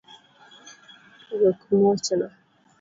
[1.39, 2.27] Wekmuochna